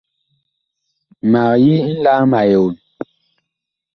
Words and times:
Mag 1.31 1.53
yi 1.63 1.75
nlaam 1.95 2.31
a 2.39 2.41
eon. 2.53 2.75